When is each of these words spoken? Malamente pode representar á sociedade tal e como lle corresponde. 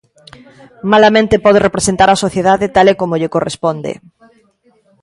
Malamente 0.91 1.43
pode 1.45 1.63
representar 1.67 2.07
á 2.13 2.15
sociedade 2.25 2.71
tal 2.75 2.87
e 2.93 2.95
como 3.01 3.17
lle 3.19 3.33
corresponde. 3.35 3.91